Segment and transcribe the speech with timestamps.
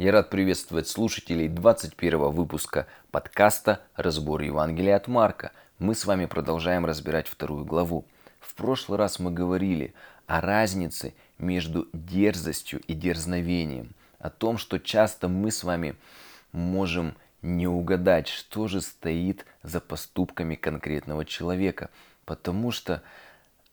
[0.00, 5.52] Я рад приветствовать слушателей 21 выпуска подкаста «Разбор Евангелия от Марка».
[5.78, 8.06] Мы с вами продолжаем разбирать вторую главу.
[8.40, 9.92] В прошлый раз мы говорили
[10.26, 15.96] о разнице между дерзостью и дерзновением, о том, что часто мы с вами
[16.52, 21.90] можем не угадать, что же стоит за поступками конкретного человека,
[22.24, 23.02] потому что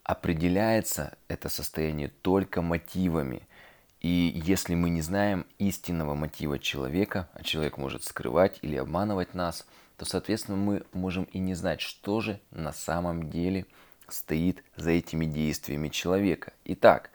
[0.04, 3.48] определяется это состояние только мотивами–
[4.08, 9.68] и если мы не знаем истинного мотива человека, а человек может скрывать или обманывать нас,
[9.98, 13.66] то, соответственно, мы можем и не знать, что же на самом деле
[14.08, 16.54] стоит за этими действиями человека.
[16.64, 17.10] Итак,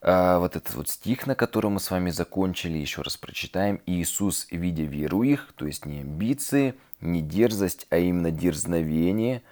[0.00, 3.80] а, вот этот вот стих, на котором мы с вами закончили, еще раз прочитаем.
[3.86, 9.42] Иисус, видя веру их, то есть не амбиции, не дерзость, а именно дерзновение,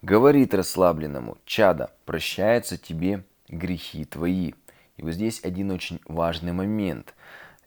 [0.00, 4.54] говорит расслабленному, чада, прощаются тебе грехи твои.
[4.98, 7.14] И вот здесь один очень важный момент.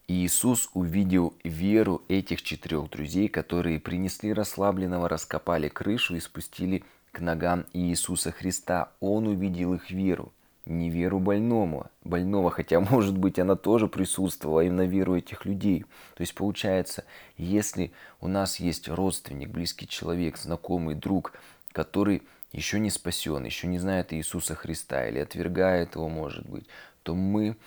[0.08, 7.65] Иисус увидел веру этих четырех друзей, которые принесли расслабленного, раскопали крышу и спустили к ногам
[7.73, 8.91] Иисуса Христа.
[8.99, 10.34] Он увидел их веру,
[10.65, 15.85] не веру больному, больного, хотя, может быть, она тоже присутствовала, именно веру этих людей.
[16.16, 17.05] То есть, получается,
[17.38, 21.34] если у нас есть родственник, близкий человек, знакомый, друг,
[21.71, 26.66] который еще не спасен, еще не знает Иисуса Христа или отвергает его, может быть,
[27.04, 27.57] то мы,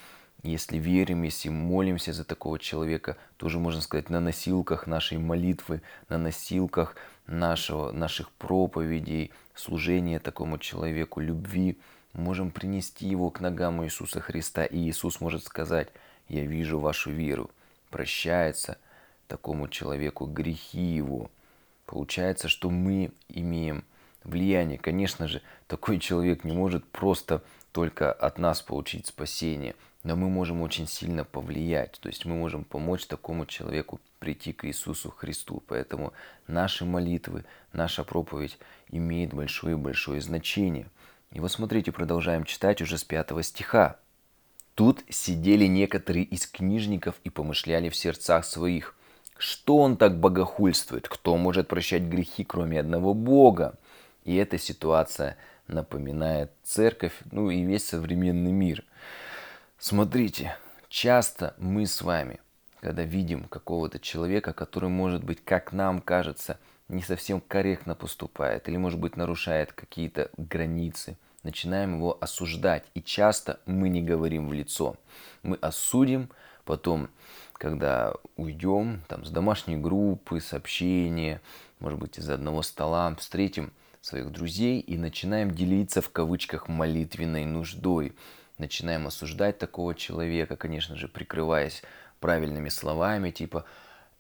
[0.43, 6.19] если верим, если молимся за такого человека, тоже, можно сказать, на носилках нашей молитвы, на
[6.19, 6.97] носилках
[7.27, 11.79] нашего, наших проповедей, служения такому человеку, любви,
[12.13, 15.89] можем принести его к ногам Иисуса Христа, и Иисус может сказать,
[16.29, 17.51] я вижу вашу веру,
[17.91, 18.79] прощается
[19.29, 21.31] такому человеку грехи его.
[21.87, 23.85] Получается, что мы имеем
[24.23, 24.79] влияние.
[24.79, 27.43] Конечно же, такой человек не может просто
[27.75, 32.63] только от нас получить спасение, но мы можем очень сильно повлиять, то есть мы можем
[32.63, 35.61] помочь такому человеку прийти к Иисусу Христу.
[35.67, 36.13] Поэтому
[36.47, 38.59] наши молитвы, наша проповедь
[38.91, 40.87] имеет большое-большое значение.
[41.33, 43.97] И вот смотрите, продолжаем читать уже с пятого стиха.
[44.77, 48.95] Тут сидели некоторые из книжников и помышляли в сердцах своих,
[49.37, 53.75] что он так богохульствует, кто может прощать грехи, кроме одного Бога.
[54.23, 55.37] И эта ситуация–
[55.67, 58.85] напоминает церковь, ну и весь современный мир.
[59.79, 60.57] Смотрите,
[60.89, 62.41] часто мы с вами,
[62.81, 66.59] когда видим какого-то человека, который, может быть, как нам кажется,
[66.89, 72.85] не совсем корректно поступает или, может быть, нарушает какие-то границы, начинаем его осуждать.
[72.95, 74.97] И часто мы не говорим в лицо.
[75.43, 76.31] Мы осудим,
[76.65, 77.09] потом,
[77.55, 81.41] когда уйдем там, с домашней группы, с общения,
[81.81, 83.73] может быть, из одного стола, встретим–
[84.05, 88.13] своих друзей и начинаем делиться в кавычках молитвенной нуждой.
[88.59, 91.83] Начинаем осуждать такого человека, конечно же, прикрываясь
[92.21, 93.65] правильными словами, типа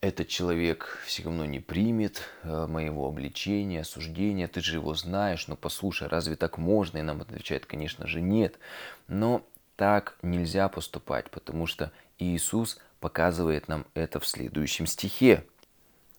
[0.01, 5.57] этот человек все равно не примет э, моего обличения, осуждения, ты же его знаешь, но
[5.57, 6.99] послушай, разве так можно?
[6.99, 8.59] И нам отвечает, конечно же, нет.
[9.07, 9.47] Но
[9.77, 15.45] так нельзя поступать, потому что Иисус показывает нам это в следующем стихе.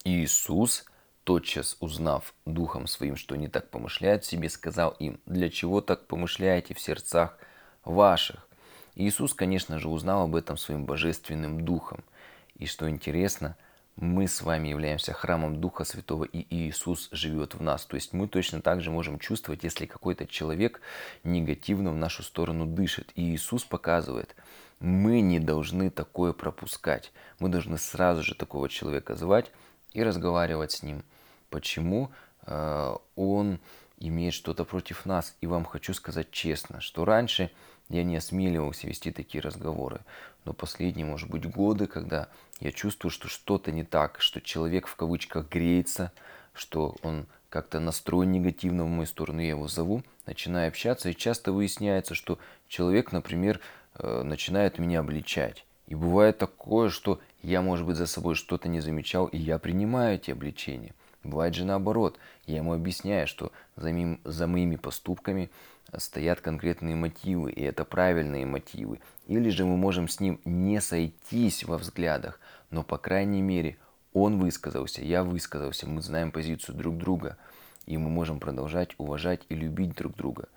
[0.04, 0.86] Иисус
[1.26, 6.74] тотчас узнав духом своим, что они так помышляют себе, сказал им, для чего так помышляете
[6.74, 7.38] в сердцах
[7.84, 8.48] ваших?
[8.94, 12.04] Иисус, конечно же, узнал об этом своим божественным духом.
[12.58, 13.58] И что интересно,
[13.96, 17.86] мы с вами являемся храмом Духа Святого, и Иисус живет в нас.
[17.86, 20.80] То есть мы точно так же можем чувствовать, если какой-то человек
[21.24, 23.12] негативно в нашу сторону дышит.
[23.16, 24.36] И Иисус показывает,
[24.80, 27.12] мы не должны такое пропускать.
[27.40, 29.52] Мы должны сразу же такого человека звать
[29.96, 31.04] и разговаривать с ним–
[31.56, 32.12] почему
[32.46, 33.60] э, он
[33.98, 35.36] имеет что-то против нас.
[35.40, 37.50] И вам хочу сказать честно, что раньше
[37.88, 40.02] я не осмеливался вести такие разговоры.
[40.44, 42.28] Но последние, может быть, годы, когда
[42.60, 46.12] я чувствую, что что-то не так, что человек в кавычках греется,
[46.54, 51.54] что он как-то настроен негативно в мою сторону, я его зову, начинаю общаться, и часто
[51.54, 53.62] выясняется, что человек, например,
[53.94, 55.66] э, начинает меня обличать.
[55.88, 60.16] И бывает такое, что я, может быть, за собой что-то не замечал, и я принимаю
[60.16, 60.94] эти обличения.
[61.24, 62.18] Бывает же наоборот.
[62.48, 65.52] Я ему объясняю, что за, мим, за моими поступками
[65.96, 69.00] стоят конкретные мотивы, и это правильные мотивы.
[69.28, 72.40] Или же мы можем с ним не сойтись во взглядах,
[72.72, 73.78] но по крайней мере
[74.14, 77.38] он высказался, я высказался, мы знаем позицию друг друга,
[77.86, 80.48] и мы можем продолжать уважать и любить друг друга.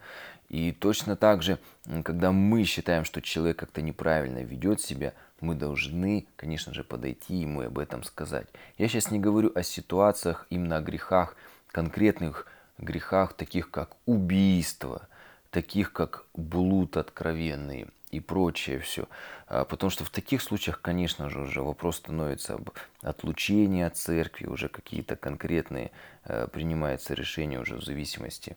[0.49, 1.59] И точно так же,
[2.05, 7.63] когда мы считаем, что человек как-то неправильно ведет себя, мы должны, конечно же, подойти ему
[7.63, 8.49] и об этом сказать.
[8.77, 11.37] Я сейчас не говорю о ситуациях, именно о грехах,
[11.69, 12.47] конкретных
[12.79, 15.09] грехах, таких как убийство,
[15.51, 19.07] таких как блуд откровенный и прочее все.
[19.47, 22.71] А, потому что в таких случаях, конечно же, уже вопрос становится об
[23.03, 25.91] отлучении от церкви, уже какие-то конкретные
[26.25, 28.57] э, принимаются решения уже в зависимости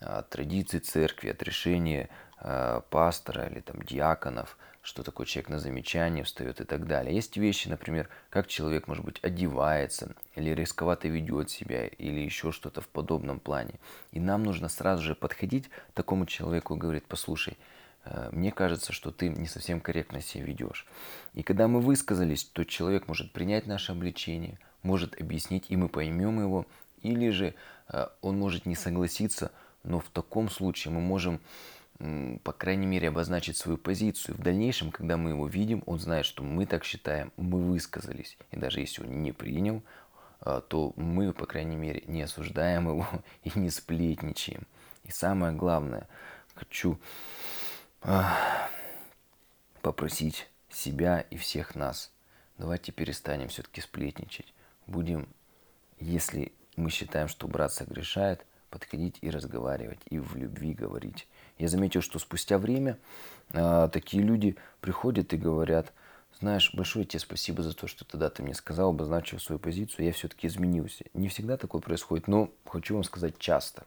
[0.00, 2.08] от традиций церкви, от решения
[2.40, 4.56] э, пастора или там диаконов,
[4.86, 7.12] что такой человек на замечание встает и так далее.
[7.12, 12.80] Есть вещи, например, как человек, может быть, одевается, или рисковато ведет себя, или еще что-то
[12.80, 13.80] в подобном плане.
[14.12, 17.58] И нам нужно сразу же подходить к такому человеку и говорить, послушай,
[18.04, 20.86] э, мне кажется, что ты не совсем корректно себя ведешь.
[21.34, 26.38] И когда мы высказались, то человек может принять наше обличение, может объяснить, и мы поймем
[26.40, 26.64] его,
[27.02, 27.54] или же
[27.88, 29.50] э, он может не согласиться,
[29.82, 31.40] но в таком случае мы можем
[31.98, 34.34] по крайней мере, обозначить свою позицию.
[34.36, 38.36] В дальнейшем, когда мы его видим, он знает, что мы так считаем, мы высказались.
[38.50, 39.82] И даже если он не принял,
[40.40, 43.08] а, то мы, по крайней мере, не осуждаем его
[43.44, 44.66] и не сплетничаем.
[45.04, 46.08] И самое главное,
[46.54, 46.98] хочу
[48.02, 48.68] а,
[49.80, 52.12] попросить себя и всех нас,
[52.58, 54.52] давайте перестанем все-таки сплетничать.
[54.86, 55.28] Будем,
[55.98, 61.26] если мы считаем, что брат согрешает, подходить и разговаривать, и в любви говорить.
[61.58, 62.98] Я заметил, что спустя время
[63.52, 65.92] э, такие люди приходят и говорят,
[66.38, 70.12] знаешь, большое тебе спасибо за то, что тогда ты мне сказал, обозначил свою позицию, я
[70.12, 71.04] все-таки изменился.
[71.14, 73.84] Не всегда такое происходит, но хочу вам сказать часто.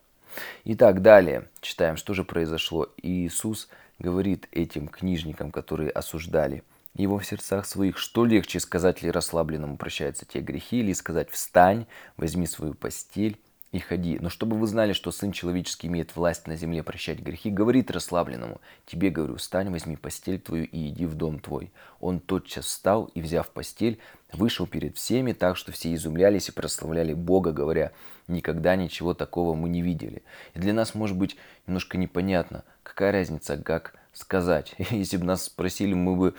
[0.64, 2.88] Итак, далее читаем, что же произошло.
[2.98, 3.70] Иисус
[4.00, 6.64] говорит этим книжникам, которые осуждали
[6.96, 11.86] его в сердцах своих, что легче сказать ли расслабленному прощаются те грехи, или сказать встань,
[12.18, 13.40] возьми свою постель
[13.72, 14.18] и ходи.
[14.20, 18.62] Но чтобы вы знали, что Сын Человеческий имеет власть на земле прощать грехи, говорит расслабленному,
[18.86, 21.72] тебе говорю, встань, возьми постель твою и иди в дом твой.
[22.00, 24.00] Он тотчас встал и, взяв постель,
[24.34, 27.92] вышел перед всеми так, что все изумлялись и прославляли Бога, говоря,
[28.28, 30.24] никогда ничего такого мы не видели.
[30.54, 31.38] И для нас может быть
[31.68, 34.74] немножко непонятно, какая разница, как сказать.
[34.90, 36.36] Если бы нас спросили, мы бы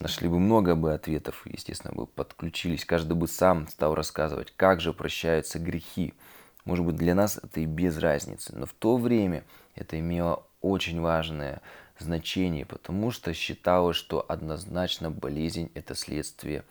[0.00, 2.84] нашли бы много бы ответов, естественно, бы подключились.
[2.84, 6.14] Каждый бы сам стал рассказывать, как же прощаются грехи.
[6.68, 9.42] Может быть, для нас это и без разницы, но в то время
[9.74, 11.62] это имело очень важное
[11.98, 16.64] значение, потому что считалось, что однозначно болезнь– это следствие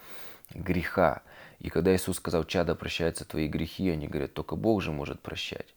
[0.53, 1.23] греха.
[1.57, 5.73] И когда Иисус сказал, чада, прощаются твои грехи, они говорят, только Бог же может прощать.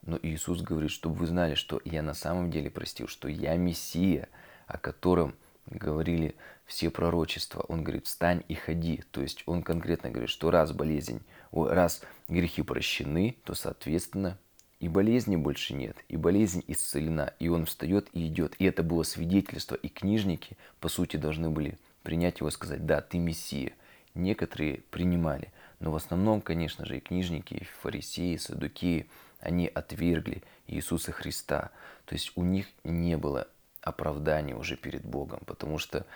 [0.00, 4.30] Но Иисус говорит, чтобы вы знали, что я на самом деле простил, что я Мессия,
[4.66, 5.34] о котором
[5.66, 7.66] говорили все пророчества.
[7.68, 9.04] Он говорит, встань и ходи.
[9.10, 11.20] То есть он конкретно говорит, что раз болезнь,
[11.52, 14.38] раз грехи прощены, то, соответственно,
[14.80, 18.54] и болезни больше нет, и болезнь исцелена, и он встает и идет.
[18.58, 23.00] И это было свидетельство, и книжники, по сути, должны были принять его и сказать, да,
[23.00, 23.74] ты Мессия.
[24.14, 29.08] Некоторые принимали, но в основном, конечно же, и книжники, и фарисеи, и садукеи,
[29.40, 31.70] они отвергли Иисуса Христа.
[32.04, 33.48] То есть у них не было
[33.80, 36.06] оправдания уже перед Богом, потому что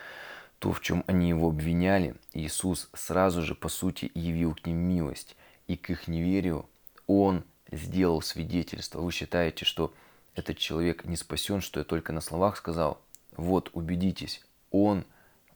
[0.58, 5.36] то, в чем они его обвиняли, Иисус сразу же, по сути, явил к ним милость.
[5.66, 6.66] И к их неверию
[7.06, 9.00] Он сделал свидетельство.
[9.00, 9.92] Вы считаете, что
[10.34, 13.00] этот человек не спасен, что я только на словах сказал?
[13.36, 15.04] Вот, убедитесь, он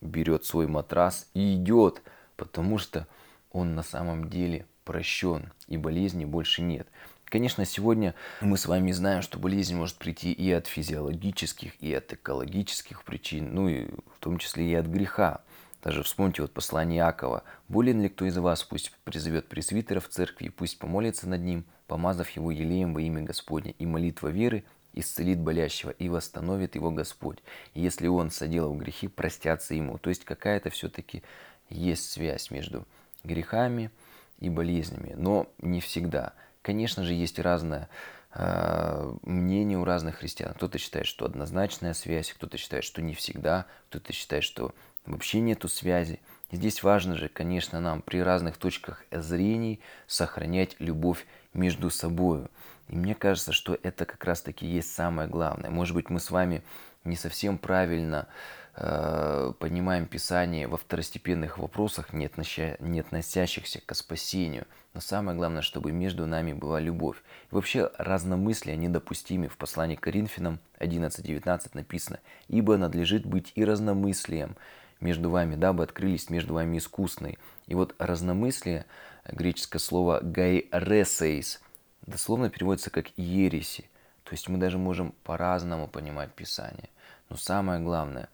[0.00, 2.02] берет свой матрас и идет,
[2.36, 3.06] потому что
[3.52, 6.86] он на самом деле прощен, и болезни больше нет.
[7.30, 12.12] Конечно, сегодня мы с вами знаем, что болезнь может прийти и от физиологических, и от
[12.12, 15.42] экологических причин, ну и в том числе и от греха.
[15.80, 17.44] Даже вспомните вот послание Иакова.
[17.68, 21.64] «Болен ли кто из вас, пусть призовет пресвитера в церкви, и пусть помолится над ним,
[21.86, 27.38] помазав его елеем во имя Господне, и молитва веры исцелит болящего и восстановит его Господь.
[27.74, 29.98] И если он соделал грехи, простятся ему».
[29.98, 31.22] То есть какая-то все-таки
[31.68, 32.88] есть связь между
[33.22, 33.92] грехами
[34.40, 37.88] и болезнями, но не всегда– Конечно же, есть разное
[38.34, 40.54] э, мнение у разных христиан.
[40.54, 44.74] Кто-то считает, что однозначная связь, кто-то считает, что не всегда, кто-то считает, что
[45.06, 46.20] вообще нету связи.
[46.50, 52.46] И здесь важно же, конечно, нам при разных точках зрений сохранять любовь между собой.
[52.88, 55.70] И мне кажется, что это как раз-таки есть самое главное.
[55.70, 56.62] Может быть, мы с вами
[57.04, 58.28] не совсем правильно
[58.76, 64.66] э, понимаем Писание во второстепенных вопросах, не, относя, не относящихся к спасению.
[64.92, 67.18] Но самое главное, чтобы между нами была любовь.
[67.50, 69.48] И вообще разномыслия недопустимы.
[69.48, 74.56] В послании к Коринфянам 11.19 написано «Ибо надлежит быть и разномыслием
[75.00, 77.38] между вами, дабы открылись между вами искусные».
[77.66, 78.84] И вот разномыслие,
[79.26, 81.60] греческое слово «гайресейс»,
[82.02, 83.89] дословно переводится как «ереси».
[84.30, 86.88] То есть мы даже можем по-разному понимать Писание.
[87.30, 88.28] Но самое главное,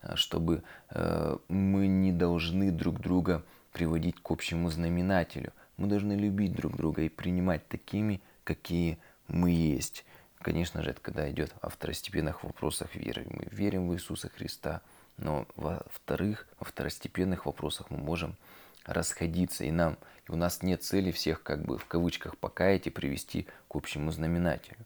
[0.00, 5.52] э, чтобы э, мы не должны друг друга приводить к общему знаменателю.
[5.76, 10.04] Мы должны любить друг друга и принимать такими, какие мы есть.
[10.40, 13.26] конечно же, это когда идет о второстепенных вопросах веры.
[13.28, 14.82] Мы верим в Иисуса Христа,
[15.16, 18.36] но во-вторых, во второстепенных вопросах мы можем
[18.90, 22.90] расходиться, и нам, и у нас нет цели всех как бы в кавычках покаять и
[22.90, 24.78] привести к общему знаменателю.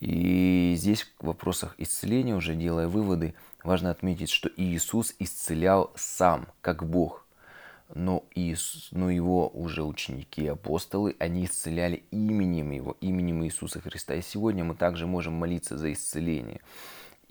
[0.00, 6.86] И здесь в вопросах исцеления, уже делая выводы, важно отметить, что Иисус исцелял сам, как
[6.86, 7.24] Бог.
[7.94, 14.14] Но, Иисус, но его уже ученики, апостолы, они исцеляли именем Его, именем Иисуса Христа.
[14.14, 16.60] И сегодня мы также можем молиться за исцеление.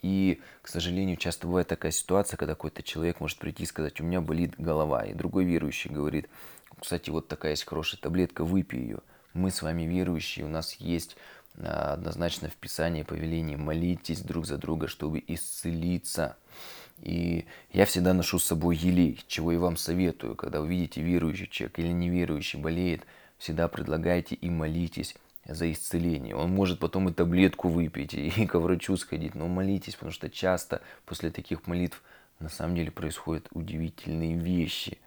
[0.03, 4.03] И, к сожалению, часто бывает такая ситуация, когда какой-то человек может прийти и сказать, у
[4.03, 5.05] меня болит голова.
[5.05, 6.29] И другой верующий говорит,
[6.79, 9.00] кстати, вот такая есть хорошая таблетка, выпей ее.
[9.33, 11.15] Мы с вами верующие, у нас есть
[11.57, 16.36] а, однозначно в Писании повеление молитесь друг за друга, чтобы исцелиться.
[17.01, 21.79] И я всегда ношу с собой елей, чего и вам советую, когда увидите верующий человек
[21.79, 23.03] или неверующий болеет,
[23.38, 26.35] всегда предлагайте и молитесь за исцеление.
[26.35, 30.81] Он может потом и таблетку выпить, и к врачу сходить, но молитесь, потому что часто
[31.05, 32.01] после таких молитв
[32.39, 35.00] на самом деле происходят удивительные вещи.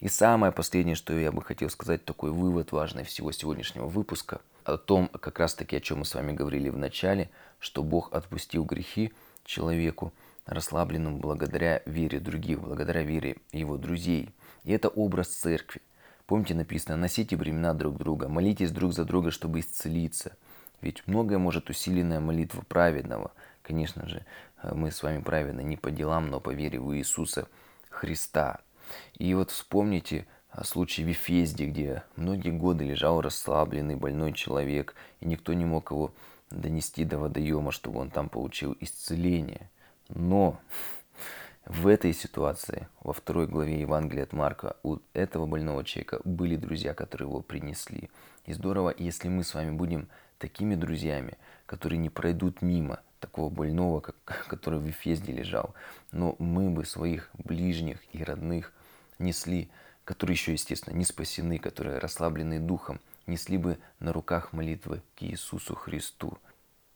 [0.00, 4.78] И самое последнее, что я бы хотел сказать, такой вывод важный всего сегодняшнего выпуска, о
[4.78, 8.64] том, как раз таки, о чем мы с вами говорили в начале, что Бог отпустил
[8.64, 9.12] грехи
[9.44, 10.12] человеку,
[10.44, 14.30] расслабленному благодаря вере других, благодаря вере его друзей.
[14.64, 15.80] И это образ церкви.
[16.26, 20.36] Помните, написано, носите времена друг друга, молитесь друг за друга, чтобы исцелиться.
[20.80, 23.32] Ведь многое может усиленная молитва праведного.
[23.62, 24.24] Конечно же,
[24.62, 27.48] э, мы с вами праведны не по делам, но по вере в Иисуса
[27.90, 28.60] Христа.
[29.14, 30.26] И вот вспомните
[30.64, 36.12] случай в Ефезде, где многие годы лежал расслабленный больной человек, и никто не мог его
[36.50, 39.70] донести до водоема, чтобы он там получил исцеление.
[40.08, 40.60] Но
[41.66, 46.94] в этой ситуации, во второй главе Евангелия от Марка, у этого больного человека были друзья,
[46.94, 48.08] которые его принесли.
[48.44, 50.08] И здорово, если мы с вами будем
[50.38, 55.74] такими друзьями, которые не пройдут мимо такого больного, как, который в Ефезде лежал,
[56.12, 58.72] но мы бы своих ближних и родных
[59.18, 59.68] несли,
[60.04, 65.74] которые еще, естественно, не спасены, которые расслаблены духом, несли бы на руках молитвы к Иисусу
[65.74, 66.38] Христу.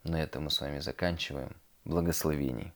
[0.04, 1.56] На этом мы с вами заканчиваем.
[1.84, 2.72] Благословений.